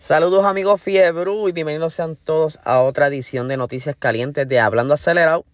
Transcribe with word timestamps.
Saludos 0.00 0.46
amigos 0.46 0.80
Fiebru 0.80 1.46
y 1.46 1.52
bienvenidos 1.52 1.92
sean 1.92 2.16
todos 2.16 2.58
a 2.64 2.80
otra 2.80 3.08
edición 3.08 3.48
de 3.48 3.58
Noticias 3.58 3.94
Calientes 3.94 4.48
de 4.48 4.58
Hablando 4.58 4.94
Acelerado. 4.94 5.44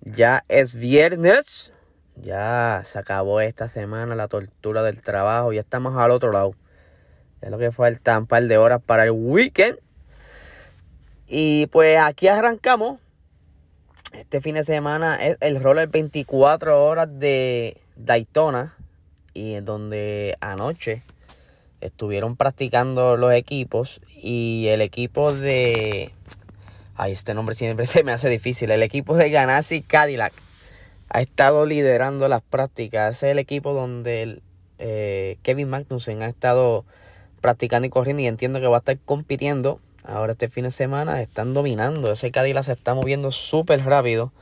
Ya 0.00 0.44
es 0.48 0.74
viernes, 0.74 1.72
ya 2.16 2.82
se 2.84 2.98
acabó 2.98 3.40
esta 3.40 3.68
semana 3.68 4.16
la 4.16 4.26
tortura 4.26 4.82
del 4.82 5.00
trabajo, 5.00 5.52
ya 5.52 5.60
estamos 5.60 5.96
al 5.96 6.10
otro 6.10 6.32
lado. 6.32 6.56
Es 7.40 7.50
lo 7.52 7.58
que 7.58 7.70
falta 7.70 8.18
un 8.18 8.26
par 8.26 8.42
de 8.42 8.58
horas 8.58 8.82
para 8.84 9.04
el 9.04 9.12
weekend. 9.12 9.78
Y 11.28 11.68
pues 11.68 12.00
aquí 12.00 12.26
arrancamos. 12.26 12.98
Este 14.12 14.40
fin 14.40 14.56
de 14.56 14.64
semana 14.64 15.14
es 15.14 15.36
el 15.38 15.62
roller 15.62 15.86
24 15.86 16.84
horas 16.84 17.08
de 17.12 17.80
Daytona. 17.94 18.74
Y 19.34 19.54
en 19.54 19.64
donde 19.64 20.36
anoche 20.40 21.04
estuvieron 21.82 22.36
practicando 22.36 23.16
los 23.16 23.32
equipos 23.34 24.00
y 24.08 24.66
el 24.68 24.80
equipo 24.80 25.32
de... 25.32 26.12
Ay, 26.94 27.12
este 27.12 27.34
nombre 27.34 27.54
siempre 27.54 27.86
se 27.88 28.04
me 28.04 28.12
hace 28.12 28.28
difícil. 28.28 28.70
El 28.70 28.82
equipo 28.82 29.16
de 29.16 29.30
Ganassi 29.30 29.82
Cadillac 29.82 30.32
ha 31.08 31.20
estado 31.20 31.66
liderando 31.66 32.28
las 32.28 32.42
prácticas. 32.42 33.16
Ese 33.16 33.26
es 33.26 33.32
el 33.32 33.38
equipo 33.38 33.74
donde 33.74 34.40
eh, 34.78 35.38
Kevin 35.42 35.68
Magnussen 35.68 36.22
ha 36.22 36.28
estado 36.28 36.84
practicando 37.40 37.86
y 37.86 37.90
corriendo 37.90 38.22
y 38.22 38.26
entiendo 38.26 38.60
que 38.60 38.68
va 38.68 38.76
a 38.76 38.78
estar 38.78 38.98
compitiendo. 38.98 39.80
Ahora 40.04 40.32
este 40.32 40.48
fin 40.48 40.64
de 40.64 40.70
semana 40.70 41.20
están 41.20 41.54
dominando. 41.54 42.12
Ese 42.12 42.30
Cadillac 42.30 42.64
se 42.64 42.72
está 42.72 42.94
moviendo 42.94 43.32
súper 43.32 43.84
rápido. 43.84 44.32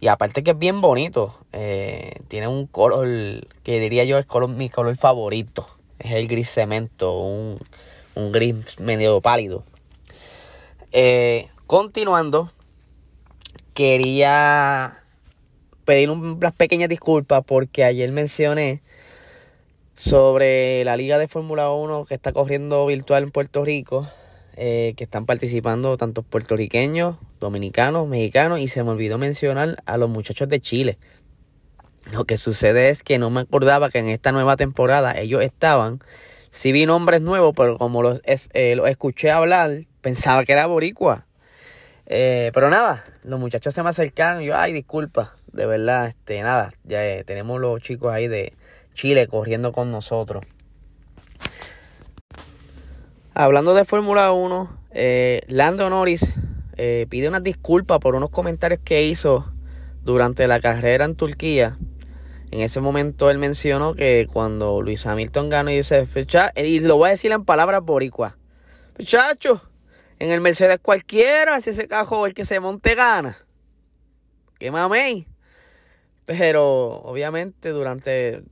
Y 0.00 0.06
aparte 0.06 0.44
que 0.44 0.52
es 0.52 0.58
bien 0.58 0.80
bonito. 0.80 1.36
Eh, 1.52 2.20
tiene 2.28 2.46
un 2.46 2.66
color 2.66 3.48
que 3.64 3.80
diría 3.80 4.04
yo 4.04 4.18
es 4.18 4.26
color, 4.26 4.50
mi 4.50 4.70
color 4.70 4.96
favorito 4.96 5.77
es 5.98 6.12
el 6.12 6.28
gris 6.28 6.50
cemento, 6.50 7.12
un, 7.18 7.58
gris 8.32 8.78
medio 8.78 9.20
pálido. 9.20 9.64
Eh, 10.92 11.48
continuando, 11.66 12.50
quería 13.74 15.04
pedir 15.84 16.10
unas 16.10 16.54
pequeñas 16.54 16.88
disculpas 16.88 17.42
porque 17.46 17.84
ayer 17.84 18.10
mencioné 18.12 18.82
sobre 19.94 20.84
la 20.84 20.96
liga 20.96 21.18
de 21.18 21.28
Fórmula 21.28 21.70
1 21.70 22.04
que 22.04 22.14
está 22.14 22.32
corriendo 22.32 22.86
virtual 22.86 23.24
en 23.24 23.30
Puerto 23.30 23.64
Rico, 23.64 24.08
eh, 24.56 24.94
que 24.96 25.04
están 25.04 25.26
participando 25.26 25.96
tanto 25.96 26.22
puertorriqueños, 26.22 27.16
dominicanos, 27.40 28.06
mexicanos, 28.06 28.60
y 28.60 28.68
se 28.68 28.82
me 28.82 28.90
olvidó 28.90 29.18
mencionar 29.18 29.82
a 29.86 29.96
los 29.96 30.08
muchachos 30.08 30.48
de 30.48 30.60
Chile. 30.60 30.98
Lo 32.12 32.24
que 32.24 32.38
sucede 32.38 32.88
es 32.88 33.02
que 33.02 33.18
no 33.18 33.28
me 33.28 33.40
acordaba 33.40 33.90
que 33.90 33.98
en 33.98 34.08
esta 34.08 34.32
nueva 34.32 34.56
temporada 34.56 35.18
ellos 35.18 35.42
estaban. 35.42 36.00
Sí 36.50 36.72
vi 36.72 36.86
nombres 36.86 37.20
nuevos, 37.20 37.52
pero 37.54 37.76
como 37.76 38.02
los, 38.02 38.22
eh, 38.24 38.80
escuché 38.86 39.30
hablar, 39.30 39.82
pensaba 40.00 40.44
que 40.44 40.52
era 40.52 40.66
boricua. 40.66 41.26
Eh, 42.06 42.50
pero 42.54 42.70
nada, 42.70 43.04
los 43.22 43.38
muchachos 43.38 43.74
se 43.74 43.82
me 43.82 43.90
acercaron 43.90 44.42
y 44.42 44.46
yo, 44.46 44.56
ay, 44.56 44.72
disculpa, 44.72 45.36
de 45.52 45.66
verdad, 45.66 46.08
este, 46.08 46.40
nada, 46.42 46.72
ya 46.84 47.06
eh, 47.06 47.24
tenemos 47.24 47.60
los 47.60 47.80
chicos 47.82 48.10
ahí 48.10 48.26
de 48.26 48.54
Chile 48.94 49.26
corriendo 49.26 49.72
con 49.72 49.92
nosotros. 49.92 50.42
Hablando 53.34 53.74
de 53.74 53.84
Fórmula 53.84 54.32
1, 54.32 54.78
Lando 55.48 55.90
Norris 55.90 56.34
pide 57.08 57.28
unas 57.28 57.42
disculpas 57.42 57.98
por 58.00 58.16
unos 58.16 58.30
comentarios 58.30 58.80
que 58.82 59.04
hizo 59.04 59.52
durante 60.02 60.48
la 60.48 60.58
carrera 60.58 61.04
en 61.04 61.14
Turquía 61.14 61.76
en 62.50 62.60
ese 62.60 62.80
momento 62.80 63.30
él 63.30 63.38
mencionó 63.38 63.94
que 63.94 64.26
cuando 64.32 64.80
Luis 64.82 65.06
Hamilton 65.06 65.48
ganó 65.48 65.70
y 65.70 65.76
dice, 65.76 66.06
y 66.56 66.80
lo 66.80 66.96
voy 66.96 67.08
a 67.08 67.10
decir 67.10 67.32
en 67.32 67.44
palabras 67.44 67.82
boricuas, 67.82 68.34
muchacho, 68.98 69.62
en 70.18 70.30
el 70.30 70.40
Mercedes 70.40 70.78
cualquiera, 70.80 71.60
si 71.60 71.70
ese 71.70 71.86
cajo 71.86 72.26
el 72.26 72.34
que 72.34 72.44
se 72.44 72.60
monte 72.60 72.94
gana. 72.94 73.38
Que 74.58 74.70
mamey. 74.70 75.26
Pero 76.26 77.00
obviamente 77.02 77.70
durante, 77.70 78.42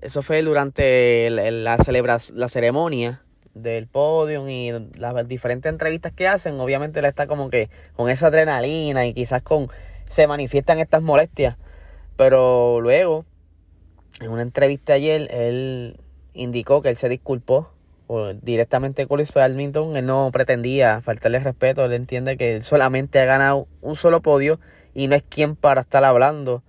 eso 0.00 0.22
fue 0.22 0.42
durante 0.42 1.30
la, 1.30 1.78
celebración, 1.78 2.38
la 2.38 2.48
ceremonia 2.48 3.22
del 3.54 3.86
podio 3.86 4.48
y 4.48 4.72
las 4.96 5.26
diferentes 5.26 5.70
entrevistas 5.72 6.12
que 6.12 6.28
hacen, 6.28 6.60
obviamente 6.60 6.98
él 6.98 7.06
está 7.06 7.26
como 7.26 7.50
que 7.50 7.70
con 7.94 8.10
esa 8.10 8.26
adrenalina 8.26 9.06
y 9.06 9.14
quizás 9.14 9.42
con 9.42 9.68
se 10.06 10.26
manifiestan 10.26 10.78
estas 10.78 11.02
molestias. 11.02 11.56
Pero 12.16 12.80
luego 12.80 13.24
en 14.20 14.30
una 14.30 14.42
entrevista 14.42 14.94
ayer, 14.94 15.28
él 15.32 15.98
indicó 16.34 16.82
que 16.82 16.90
él 16.90 16.96
se 16.96 17.08
disculpó 17.08 17.70
directamente 18.42 19.06
con 19.06 19.18
Luis 19.18 19.36
Hamilton. 19.36 19.96
Él 19.96 20.06
no 20.06 20.30
pretendía 20.32 21.00
faltarle 21.00 21.40
respeto. 21.40 21.84
Él 21.84 21.92
entiende 21.94 22.36
que 22.36 22.56
él 22.56 22.62
solamente 22.62 23.18
ha 23.20 23.24
ganado 23.24 23.66
un 23.80 23.96
solo 23.96 24.22
podio 24.22 24.60
y 24.94 25.08
no 25.08 25.16
es 25.16 25.22
quien 25.22 25.56
para 25.56 25.80
estar 25.80 26.04
hablando 26.04 26.62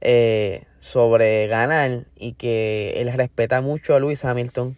eh, 0.00 0.64
sobre 0.80 1.46
ganar 1.46 2.06
y 2.16 2.32
que 2.32 2.94
él 2.98 3.12
respeta 3.12 3.60
mucho 3.60 3.94
a 3.94 3.98
Luis 3.98 4.24
Hamilton. 4.24 4.76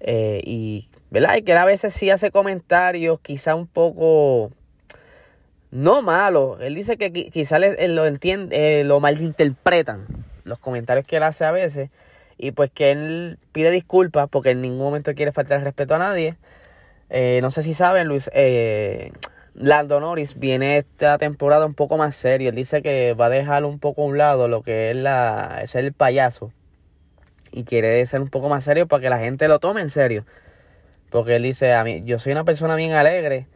Eh, 0.00 0.42
y, 0.44 0.88
¿verdad? 1.10 1.36
Y 1.36 1.42
que 1.42 1.54
a 1.54 1.64
veces 1.64 1.94
sí 1.94 2.10
hace 2.10 2.30
comentarios 2.30 3.20
quizá 3.20 3.54
un 3.54 3.66
poco 3.66 4.50
no 5.70 6.02
malo. 6.02 6.58
Él 6.60 6.74
dice 6.74 6.96
que 6.98 7.12
quizá 7.12 7.58
lo 7.58 8.06
entiende, 8.06 8.80
eh, 8.80 8.84
lo 8.84 9.00
malinterpretan 9.00 10.27
los 10.48 10.58
comentarios 10.58 11.06
que 11.06 11.16
él 11.16 11.22
hace 11.22 11.44
a 11.44 11.52
veces 11.52 11.90
y 12.38 12.52
pues 12.52 12.70
que 12.70 12.92
él 12.92 13.38
pide 13.52 13.70
disculpas 13.70 14.28
porque 14.28 14.50
en 14.50 14.60
ningún 14.60 14.78
momento 14.78 15.14
quiere 15.14 15.32
faltar 15.32 15.58
el 15.58 15.64
respeto 15.64 15.94
a 15.94 15.98
nadie. 15.98 16.36
Eh, 17.10 17.40
no 17.42 17.50
sé 17.50 17.62
si 17.62 17.74
saben, 17.74 18.06
Luis, 18.06 18.30
eh, 18.32 19.12
Lando 19.54 20.00
Norris 20.00 20.38
viene 20.38 20.78
esta 20.78 21.18
temporada 21.18 21.66
un 21.66 21.74
poco 21.74 21.98
más 21.98 22.14
serio. 22.16 22.50
Él 22.50 22.54
dice 22.54 22.82
que 22.82 23.14
va 23.14 23.26
a 23.26 23.30
dejar 23.30 23.64
un 23.64 23.78
poco 23.78 24.02
a 24.02 24.06
un 24.06 24.18
lado 24.18 24.48
lo 24.48 24.62
que 24.62 24.90
es, 24.90 24.96
la, 24.96 25.64
el 25.74 25.92
payaso 25.92 26.52
y 27.50 27.64
quiere 27.64 28.04
ser 28.06 28.20
un 28.20 28.28
poco 28.28 28.48
más 28.48 28.64
serio 28.64 28.86
para 28.86 29.02
que 29.02 29.10
la 29.10 29.18
gente 29.18 29.48
lo 29.48 29.58
tome 29.58 29.80
en 29.80 29.90
serio. 29.90 30.24
Porque 31.10 31.36
él 31.36 31.42
dice, 31.42 31.74
a 31.74 31.84
mí, 31.84 32.02
yo 32.04 32.18
soy 32.18 32.32
una 32.32 32.44
persona 32.44 32.76
bien 32.76 32.92
alegre 32.92 33.46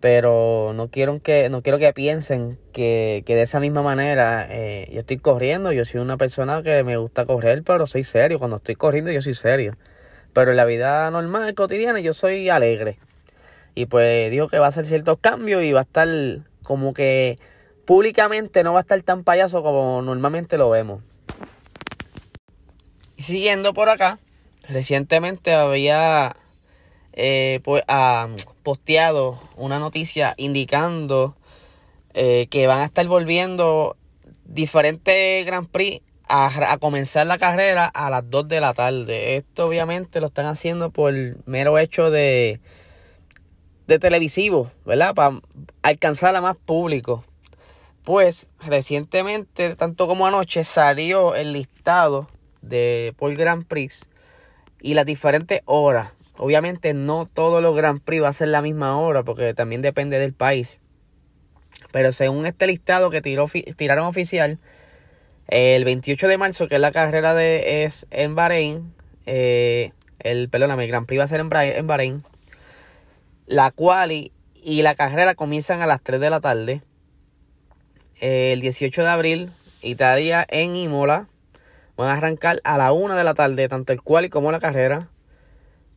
pero 0.00 0.72
no 0.74 0.88
quiero 0.88 1.20
que 1.20 1.48
no 1.50 1.62
quiero 1.62 1.78
que 1.78 1.92
piensen 1.92 2.58
que, 2.72 3.24
de 3.26 3.42
esa 3.42 3.60
misma 3.60 3.82
manera 3.82 4.46
eh, 4.48 4.88
yo 4.92 5.00
estoy 5.00 5.18
corriendo 5.18 5.72
yo 5.72 5.84
soy 5.84 6.00
una 6.00 6.16
persona 6.16 6.62
que 6.62 6.84
me 6.84 6.96
gusta 6.96 7.24
correr 7.26 7.62
pero 7.64 7.86
soy 7.86 8.04
serio. 8.04 8.38
Cuando 8.38 8.56
estoy 8.56 8.76
corriendo 8.76 9.10
yo 9.10 9.20
soy 9.20 9.34
serio. 9.34 9.76
Pero 10.32 10.50
en 10.52 10.56
la 10.56 10.64
vida 10.64 11.10
normal 11.10 11.54
cotidiana 11.54 12.00
yo 12.00 12.12
soy 12.12 12.48
alegre. 12.48 12.98
Y 13.74 13.86
pues 13.86 14.30
dijo 14.30 14.48
que 14.48 14.58
va 14.58 14.66
a 14.66 14.68
hacer 14.68 14.84
ciertos 14.86 15.18
cambios 15.20 15.62
y 15.62 15.72
va 15.72 15.80
a 15.80 15.82
estar 15.82 16.08
como 16.62 16.94
que 16.94 17.38
públicamente 17.86 18.62
no 18.62 18.72
va 18.72 18.80
a 18.80 18.82
estar 18.82 19.00
tan 19.02 19.24
payaso 19.24 19.62
como 19.62 20.02
normalmente 20.02 20.58
lo 20.58 20.70
vemos. 20.70 21.02
Y 23.16 23.22
siguiendo 23.22 23.74
por 23.74 23.88
acá 23.88 24.18
recientemente 24.68 25.54
había 25.54 26.36
eh, 27.20 27.58
pues, 27.64 27.82
ha 27.88 28.28
posteado 28.62 29.40
una 29.56 29.80
noticia 29.80 30.34
indicando 30.36 31.34
eh, 32.14 32.46
que 32.48 32.68
van 32.68 32.78
a 32.78 32.84
estar 32.84 33.04
volviendo 33.08 33.96
diferentes 34.44 35.44
Grand 35.44 35.66
Prix 35.66 36.00
a, 36.28 36.78
comenzar 36.78 37.26
la 37.26 37.36
carrera 37.38 37.86
a 37.86 38.08
las 38.08 38.30
2 38.30 38.46
de 38.46 38.60
la 38.60 38.72
tarde. 38.72 39.34
Esto 39.34 39.66
obviamente 39.66 40.20
lo 40.20 40.26
están 40.26 40.46
haciendo 40.46 40.90
por 40.90 41.12
mero 41.44 41.76
hecho 41.78 42.12
de, 42.12 42.60
de 43.88 43.98
televisivo, 43.98 44.70
¿verdad? 44.86 45.12
Para 45.12 45.40
alcanzar 45.82 46.36
a 46.36 46.40
más 46.40 46.56
público. 46.56 47.24
Pues 48.04 48.46
recientemente, 48.60 49.74
tanto 49.74 50.06
como 50.06 50.24
anoche, 50.24 50.62
salió 50.62 51.34
el 51.34 51.52
listado 51.52 52.28
de 52.62 53.12
por 53.18 53.34
Grand 53.34 53.66
Prix 53.66 54.08
y 54.80 54.94
las 54.94 55.04
diferentes 55.04 55.62
horas. 55.64 56.12
Obviamente 56.38 56.94
no 56.94 57.26
todos 57.26 57.60
los 57.62 57.74
Grand 57.74 58.00
Prix 58.00 58.22
va 58.22 58.28
a 58.28 58.32
ser 58.32 58.48
la 58.48 58.62
misma 58.62 58.96
hora 58.96 59.24
porque 59.24 59.54
también 59.54 59.82
depende 59.82 60.18
del 60.18 60.32
país. 60.32 60.78
Pero 61.90 62.12
según 62.12 62.46
este 62.46 62.66
listado 62.66 63.10
que 63.10 63.20
tiró, 63.20 63.48
tiraron 63.76 64.06
oficial, 64.06 64.58
el 65.48 65.84
28 65.84 66.28
de 66.28 66.38
marzo, 66.38 66.68
que 66.68 66.76
es 66.76 66.80
la 66.80 66.92
carrera 66.92 67.34
de 67.34 67.84
es 67.84 68.06
en 68.10 68.34
Bahrein, 68.34 68.92
eh, 69.26 69.92
el, 70.20 70.48
perdóname, 70.48 70.84
el 70.84 70.90
Grand 70.90 71.06
Prix 71.06 71.20
va 71.20 71.24
a 71.24 71.28
ser 71.28 71.40
en, 71.40 71.86
Bahrein. 71.86 72.22
La 73.46 73.70
quali 73.70 74.32
y 74.54 74.82
la 74.82 74.94
carrera 74.94 75.34
comienzan 75.34 75.80
a 75.80 75.86
las 75.86 76.02
3 76.02 76.20
de 76.20 76.30
la 76.30 76.40
tarde. 76.40 76.82
el 78.20 78.60
18 78.60 79.02
de 79.02 79.08
abril, 79.08 79.50
Italia 79.82 80.46
en 80.48 80.76
Imola. 80.76 81.28
Van 81.96 82.08
a 82.08 82.12
arrancar 82.12 82.60
a 82.62 82.76
la 82.76 82.92
1 82.92 83.16
de 83.16 83.24
la 83.24 83.34
tarde, 83.34 83.68
tanto 83.68 83.92
el 83.92 84.02
quali 84.02 84.28
como 84.28 84.52
la 84.52 84.60
carrera. 84.60 85.08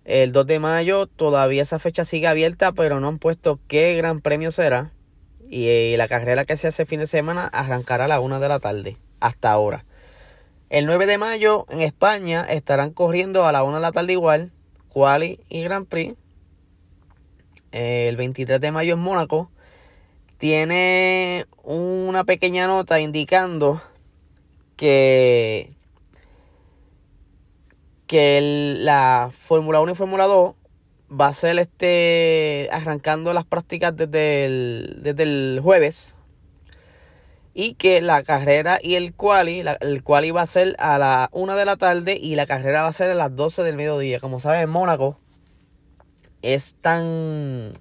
El 0.04 0.32
2 0.32 0.48
de 0.48 0.60
mayo 0.60 1.06
todavía 1.06 1.62
esa 1.62 1.78
fecha 1.78 2.06
sigue 2.06 2.28
abierta, 2.28 2.72
pero 2.72 3.00
no 3.00 3.08
han 3.08 3.20
puesto 3.20 3.60
qué 3.68 3.94
gran 3.96 4.22
premio 4.22 4.52
será. 4.52 4.92
Y 5.50 5.68
eh, 5.68 5.96
la 5.98 6.08
carrera 6.08 6.46
que 6.46 6.58
se 6.58 6.68
hace 6.68 6.86
fin 6.86 7.00
de 7.00 7.08
semana 7.08 7.46
arrancará 7.46 8.06
a 8.06 8.08
la 8.08 8.20
1 8.20 8.40
de 8.40 8.48
la 8.48 8.60
tarde, 8.60 8.98
hasta 9.20 9.52
ahora. 9.52 9.86
El 10.70 10.86
9 10.86 11.06
de 11.06 11.18
mayo 11.18 11.66
en 11.70 11.82
España 11.82 12.46
estarán 12.50 12.92
corriendo 12.92 13.46
a 13.46 13.52
la 13.52 13.64
1 13.64 13.76
de 13.76 13.82
la 13.82 13.92
tarde 13.92 14.14
igual, 14.14 14.52
Quali 14.90 15.40
y 15.50 15.62
Grand 15.62 15.86
Prix. 15.86 16.16
el 17.72 18.16
23 18.16 18.60
de 18.60 18.72
mayo 18.72 18.94
en 18.94 19.00
Mónaco, 19.00 19.52
tiene 20.38 21.46
una 21.64 22.24
pequeña 22.24 22.68
nota 22.68 23.00
indicando 23.00 23.82
que, 24.78 25.74
que 28.12 28.76
la 28.78 29.32
Fórmula 29.34 29.80
1 29.80 29.94
y 29.94 29.96
Fórmula 29.96 30.26
2 30.26 30.54
va 31.10 31.28
a 31.28 31.34
ser 31.34 31.58
este 31.60 32.68
arrancando 32.70 33.32
las 33.32 33.46
prácticas 33.46 33.96
desde 33.96 34.44
el, 34.44 35.00
desde 35.02 35.24
el 35.24 35.62
jueves 35.64 36.14
y 37.54 37.76
que 37.76 38.02
la 38.02 38.22
carrera 38.24 38.80
y 38.84 38.96
el 38.96 39.14
quali, 39.14 39.64
el 39.80 40.04
quali 40.04 40.32
va 40.32 40.42
a 40.42 40.46
ser 40.46 40.76
a 40.78 40.98
la 40.98 41.30
1 41.32 41.56
de 41.56 41.64
la 41.64 41.78
tarde 41.78 42.18
y 42.22 42.36
la 42.36 42.46
carrera 42.46 42.82
va 42.82 42.90
a 42.90 42.94
ser 42.94 43.12
a 43.12 43.16
las 43.16 43.34
12 43.34 43.64
del 43.64 43.78
mediodía. 43.78 44.20
Como 44.20 44.42
sabes, 44.42 44.68
Mónaco 44.68 45.18
es 46.42 46.76
tan 46.82 47.72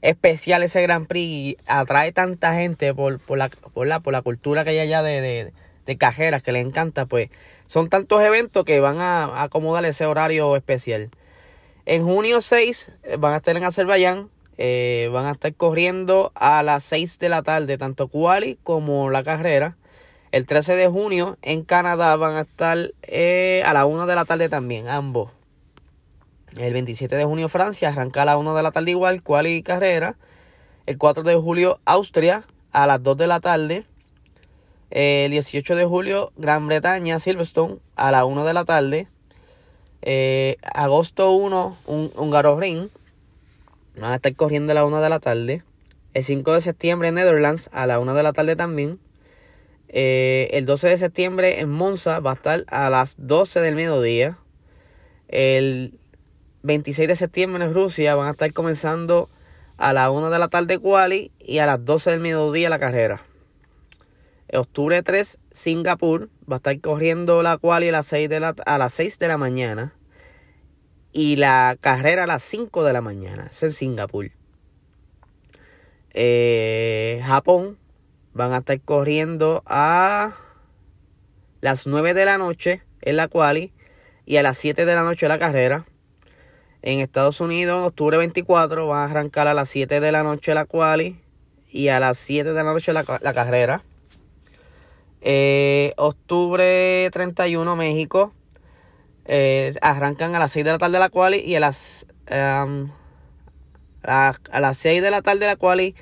especial 0.00 0.62
ese 0.62 0.80
Gran 0.80 1.04
Prix 1.04 1.30
y 1.30 1.56
atrae 1.66 2.12
tanta 2.12 2.54
gente 2.54 2.94
por, 2.94 3.20
por, 3.20 3.36
la, 3.36 3.50
por, 3.50 3.86
la, 3.86 4.00
por 4.00 4.14
la 4.14 4.22
cultura 4.22 4.64
que 4.64 4.70
hay 4.70 4.78
allá 4.78 5.02
de, 5.02 5.20
de, 5.20 5.52
de 5.84 5.98
cajeras 5.98 6.42
que 6.42 6.52
le 6.52 6.60
encanta, 6.60 7.04
pues 7.04 7.28
son 7.68 7.88
tantos 7.88 8.20
eventos 8.22 8.64
que 8.64 8.80
van 8.80 9.00
a 9.00 9.42
acomodar 9.42 9.84
ese 9.84 10.06
horario 10.06 10.56
especial. 10.56 11.10
En 11.86 12.04
junio 12.04 12.40
6 12.40 12.90
eh, 13.04 13.16
van 13.18 13.34
a 13.34 13.36
estar 13.36 13.56
en 13.56 13.64
Azerbaiyán. 13.64 14.30
Eh, 14.60 15.08
van 15.12 15.26
a 15.26 15.30
estar 15.32 15.54
corriendo 15.54 16.32
a 16.34 16.64
las 16.64 16.82
6 16.82 17.20
de 17.20 17.28
la 17.28 17.42
tarde, 17.42 17.78
tanto 17.78 18.08
quali 18.08 18.58
como 18.64 19.08
la 19.10 19.22
carrera. 19.22 19.76
El 20.32 20.46
13 20.46 20.74
de 20.74 20.88
junio 20.88 21.38
en 21.42 21.62
Canadá 21.62 22.16
van 22.16 22.36
a 22.36 22.40
estar 22.40 22.92
eh, 23.02 23.62
a 23.64 23.72
la 23.72 23.86
1 23.86 24.06
de 24.06 24.14
la 24.14 24.24
tarde 24.24 24.48
también, 24.48 24.88
ambos. 24.88 25.30
El 26.56 26.72
27 26.72 27.14
de 27.14 27.24
junio 27.24 27.48
Francia 27.48 27.90
arranca 27.90 28.22
a 28.22 28.24
la 28.24 28.36
1 28.36 28.54
de 28.54 28.62
la 28.62 28.72
tarde 28.72 28.90
igual, 28.90 29.22
quali 29.22 29.54
y 29.56 29.62
carrera. 29.62 30.16
El 30.86 30.98
4 30.98 31.22
de 31.22 31.36
julio 31.36 31.80
Austria 31.84 32.44
a 32.72 32.86
las 32.86 33.02
2 33.02 33.16
de 33.16 33.26
la 33.26 33.40
tarde. 33.40 33.86
El 34.90 35.32
18 35.32 35.76
de 35.76 35.84
julio 35.84 36.32
Gran 36.36 36.66
Bretaña, 36.66 37.20
Silverstone 37.20 37.76
a 37.94 38.10
la 38.10 38.24
1 38.24 38.44
de 38.44 38.54
la 38.54 38.64
tarde. 38.64 39.06
Eh, 40.00 40.56
agosto 40.62 41.30
1, 41.32 41.76
un, 41.86 42.12
un 42.16 42.60
Ring. 42.60 42.88
Van 44.00 44.12
a 44.12 44.14
estar 44.16 44.34
corriendo 44.34 44.72
a 44.72 44.74
la 44.74 44.86
1 44.86 45.00
de 45.02 45.08
la 45.10 45.20
tarde. 45.20 45.62
El 46.14 46.24
5 46.24 46.54
de 46.54 46.60
septiembre 46.62 47.12
Netherlands 47.12 47.68
a 47.72 47.86
la 47.86 47.98
1 47.98 48.14
de 48.14 48.22
la 48.22 48.32
tarde 48.32 48.56
también. 48.56 48.98
Eh, 49.88 50.48
el 50.52 50.64
12 50.64 50.88
de 50.88 50.96
septiembre 50.96 51.60
en 51.60 51.68
Monza 51.68 52.20
va 52.20 52.30
a 52.30 52.34
estar 52.34 52.64
a 52.68 52.88
las 52.88 53.16
12 53.18 53.60
del 53.60 53.74
mediodía. 53.74 54.38
El 55.28 55.98
26 56.62 57.08
de 57.08 57.14
septiembre 57.14 57.62
en 57.62 57.74
Rusia 57.74 58.14
van 58.14 58.28
a 58.28 58.30
estar 58.30 58.54
comenzando 58.54 59.28
a 59.76 59.92
la 59.92 60.10
1 60.10 60.30
de 60.30 60.38
la 60.38 60.48
tarde 60.48 60.78
quali 60.78 61.30
y 61.38 61.58
a 61.58 61.66
las 61.66 61.84
12 61.84 62.10
del 62.10 62.20
mediodía 62.20 62.70
la 62.70 62.78
carrera. 62.78 63.20
Octubre 64.54 65.02
3, 65.02 65.38
Singapur. 65.52 66.30
Va 66.50 66.56
a 66.56 66.58
estar 66.58 66.80
corriendo 66.80 67.42
la 67.42 67.58
quali 67.58 67.88
a 67.88 67.92
las 67.92 68.06
6 68.06 68.28
de 68.28 68.40
la, 68.40 68.54
a 68.64 68.78
las 68.78 68.94
6 68.94 69.18
de 69.18 69.28
la 69.28 69.36
mañana. 69.36 69.94
Y 71.12 71.36
la 71.36 71.76
carrera 71.80 72.24
a 72.24 72.26
las 72.26 72.42
5 72.42 72.84
de 72.84 72.92
la 72.92 73.00
mañana. 73.00 73.48
Es 73.50 73.62
en 73.62 73.72
Singapur. 73.72 74.30
Eh, 76.14 77.22
Japón. 77.24 77.78
Van 78.32 78.52
a 78.52 78.58
estar 78.58 78.80
corriendo 78.80 79.62
a 79.66 80.36
las 81.60 81.86
9 81.86 82.14
de 82.14 82.24
la 82.24 82.38
noche 82.38 82.82
en 83.02 83.16
la 83.16 83.28
quali. 83.28 83.72
Y 84.24 84.36
a 84.36 84.42
las 84.42 84.56
7 84.58 84.86
de 84.86 84.94
la 84.94 85.02
noche 85.02 85.28
la 85.28 85.38
carrera. 85.38 85.84
En 86.80 87.00
Estados 87.00 87.40
Unidos, 87.40 87.78
en 87.78 87.84
octubre 87.84 88.16
24, 88.16 88.86
van 88.86 88.98
a 89.00 89.10
arrancar 89.10 89.48
a 89.48 89.54
las 89.54 89.68
7 89.68 90.00
de 90.00 90.12
la 90.12 90.22
noche 90.22 90.54
la 90.54 90.64
quali. 90.64 91.20
Y 91.70 91.88
a 91.88 92.00
las 92.00 92.16
7 92.18 92.52
de 92.52 92.64
la 92.64 92.72
noche 92.72 92.92
la, 92.94 93.04
la 93.20 93.34
carrera. 93.34 93.82
Eh, 95.20 95.92
octubre 95.96 97.10
31, 97.12 97.76
México. 97.76 98.32
Eh, 99.24 99.74
arrancan 99.82 100.34
a 100.34 100.38
las 100.38 100.52
6 100.52 100.64
de 100.64 100.72
la 100.72 100.78
tarde 100.78 100.98
la 100.98 101.10
quali 101.10 101.38
y 101.38 101.54
a 101.54 101.60
las, 101.60 102.06
um, 102.30 102.90
a, 104.02 104.34
las 104.58 104.78
6 104.78 105.02
de 105.02 105.10
la 105.10 105.20
tarde 105.20 105.46
la 105.46 105.56
quali 105.56 105.94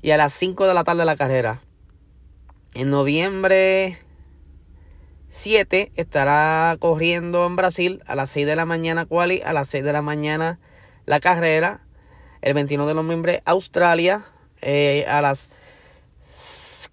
y 0.00 0.12
a 0.12 0.16
las 0.16 0.32
5 0.32 0.66
de 0.66 0.74
la 0.74 0.84
tarde 0.84 1.04
la 1.04 1.16
carrera. 1.16 1.60
En 2.74 2.88
noviembre 2.88 3.98
7 5.28 5.92
estará 5.96 6.76
corriendo 6.78 7.46
en 7.46 7.56
Brasil 7.56 8.02
a 8.06 8.14
las 8.14 8.30
6 8.30 8.46
de 8.46 8.56
la 8.56 8.64
mañana 8.64 9.04
quali, 9.04 9.42
a 9.42 9.52
las 9.52 9.68
6 9.68 9.84
de 9.84 9.92
la 9.92 10.02
mañana 10.02 10.58
la 11.04 11.20
carrera. 11.20 11.82
El 12.40 12.54
21 12.54 12.86
de 12.86 12.94
noviembre 12.94 13.42
Australia 13.44 14.24
eh, 14.62 15.04
a 15.06 15.20
las 15.20 15.50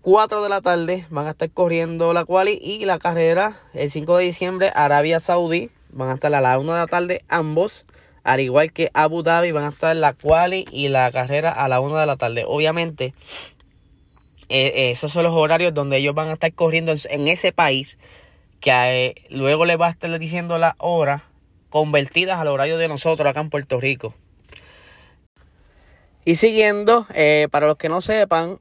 4 0.01 0.43
de 0.43 0.49
la 0.49 0.61
tarde 0.61 1.05
van 1.09 1.27
a 1.27 1.31
estar 1.31 1.49
corriendo 1.49 2.13
la 2.13 2.23
quali 2.23 2.57
y 2.61 2.85
la 2.85 2.99
carrera. 2.99 3.59
El 3.73 3.89
5 3.89 4.17
de 4.17 4.23
diciembre 4.23 4.71
Arabia 4.73 5.19
Saudí 5.19 5.69
van 5.89 6.09
a 6.09 6.13
estar 6.13 6.33
a 6.33 6.39
la 6.39 6.57
1 6.59 6.71
de 6.71 6.79
la 6.79 6.87
tarde 6.87 7.23
ambos. 7.27 7.85
Al 8.23 8.39
igual 8.39 8.71
que 8.71 8.89
Abu 8.93 9.23
Dhabi 9.23 9.51
van 9.51 9.65
a 9.65 9.69
estar 9.69 9.95
la 9.95 10.13
quali 10.13 10.65
y 10.71 10.89
la 10.89 11.11
carrera 11.11 11.51
a 11.51 11.67
la 11.67 11.81
1 11.81 11.97
de 11.97 12.05
la 12.05 12.15
tarde. 12.15 12.43
Obviamente 12.47 13.13
eh, 14.49 14.71
eh, 14.75 14.91
esos 14.91 15.11
son 15.11 15.23
los 15.23 15.33
horarios 15.33 15.73
donde 15.73 15.97
ellos 15.97 16.15
van 16.15 16.29
a 16.29 16.33
estar 16.33 16.53
corriendo 16.53 16.93
en 17.09 17.27
ese 17.27 17.51
país. 17.51 17.97
Que 18.61 18.71
eh, 18.71 19.15
luego 19.29 19.65
les 19.65 19.79
va 19.79 19.87
a 19.87 19.91
estar 19.91 20.17
diciendo 20.19 20.57
la 20.57 20.75
hora 20.79 21.25
convertidas 21.69 22.39
al 22.39 22.47
horario 22.47 22.77
de 22.77 22.87
nosotros 22.87 23.29
acá 23.29 23.41
en 23.41 23.49
Puerto 23.49 23.79
Rico. 23.79 24.13
Y 26.23 26.35
siguiendo, 26.35 27.07
para 27.51 27.67
los 27.67 27.77
que 27.77 27.87
no 27.87 28.01
sepan, 28.01 28.59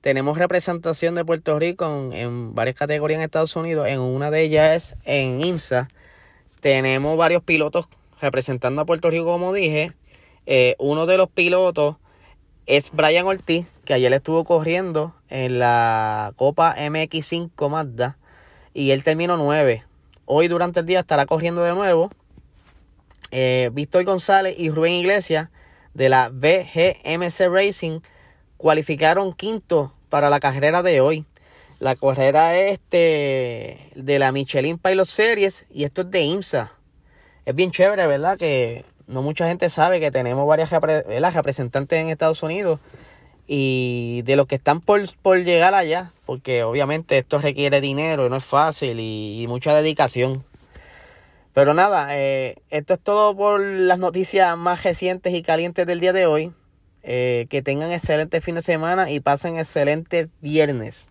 tenemos 0.00 0.38
representación 0.38 1.14
de 1.14 1.24
Puerto 1.24 1.58
Rico 1.58 2.10
en, 2.12 2.54
varias 2.54 2.76
categorías 2.76 3.18
en 3.18 3.24
Estados 3.24 3.54
Unidos. 3.56 3.86
En 3.88 4.00
una 4.00 4.30
de 4.30 4.42
ellas 4.42 4.74
es 4.74 4.96
en 5.04 5.44
IMSA. 5.44 5.88
Tenemos 6.60 7.16
varios 7.16 7.42
pilotos 7.42 7.86
representando 8.20 8.82
a 8.82 8.86
Puerto 8.86 9.10
Rico, 9.10 9.26
como 9.26 9.52
dije. 9.52 9.92
Eh, 10.46 10.74
uno 10.78 11.06
de 11.06 11.18
los 11.18 11.28
pilotos 11.28 11.96
es 12.66 12.90
Brian 12.92 13.26
Ortiz, 13.26 13.66
que 13.84 13.94
ayer 13.94 14.12
estuvo 14.12 14.44
corriendo 14.44 15.14
en 15.28 15.58
la 15.58 16.32
Copa 16.36 16.74
MX5 16.76 17.68
Mazda. 17.68 18.16
Y 18.72 18.92
él 18.92 19.04
terminó 19.04 19.36
9. 19.36 19.84
Hoy 20.24 20.48
durante 20.48 20.80
el 20.80 20.86
día 20.86 21.00
estará 21.00 21.26
corriendo 21.26 21.62
de 21.62 21.74
nuevo. 21.74 22.10
Eh, 23.32 23.70
Víctor 23.72 24.04
González 24.04 24.54
y 24.56 24.70
Rubén 24.70 24.94
Iglesias 24.94 25.50
de 25.92 26.08
la 26.08 26.30
VGMC 26.30 27.48
Racing 27.50 28.00
cualificaron 28.60 29.32
quinto 29.32 29.94
para 30.10 30.28
la 30.28 30.38
carrera 30.38 30.82
de 30.82 31.00
hoy. 31.00 31.24
La 31.78 31.96
carrera 31.96 32.58
es 32.58 32.72
este, 32.72 33.90
de 33.94 34.18
la 34.18 34.32
Michelin 34.32 34.76
Pilot 34.76 35.06
Series 35.06 35.64
y 35.70 35.84
esto 35.84 36.02
es 36.02 36.10
de 36.10 36.20
IMSA. 36.20 36.70
Es 37.46 37.54
bien 37.54 37.70
chévere, 37.70 38.06
¿verdad? 38.06 38.36
Que 38.36 38.84
no 39.06 39.22
mucha 39.22 39.48
gente 39.48 39.70
sabe 39.70 39.98
que 39.98 40.10
tenemos 40.10 40.46
varias 40.46 40.70
representantes 40.70 41.98
en 41.98 42.08
Estados 42.08 42.42
Unidos 42.42 42.80
y 43.46 44.20
de 44.26 44.36
los 44.36 44.46
que 44.46 44.56
están 44.56 44.82
por, 44.82 45.00
llegar 45.42 45.72
allá, 45.72 46.12
porque 46.26 46.62
obviamente 46.62 47.16
esto 47.16 47.38
requiere 47.38 47.80
dinero, 47.80 48.28
no 48.28 48.36
es 48.36 48.44
fácil 48.44 49.00
y, 49.00 49.46
mucha 49.48 49.74
dedicación. 49.74 50.44
Pero 51.54 51.72
nada, 51.72 52.14
eh, 52.18 52.56
esto 52.68 52.92
es 52.92 53.00
todo 53.00 53.34
por 53.34 53.58
las 53.58 53.98
noticias 53.98 54.54
más 54.58 54.84
recientes 54.84 55.32
y 55.32 55.40
calientes 55.40 55.86
del 55.86 56.00
día 56.00 56.12
de 56.12 56.26
hoy. 56.26 56.52
Eh, 57.02 57.46
que 57.48 57.62
tengan 57.62 57.92
excelente 57.92 58.40
fin 58.40 58.56
de 58.56 58.62
semana 58.62 59.10
y 59.10 59.20
pasen 59.20 59.58
excelente 59.58 60.28
viernes. 60.40 61.10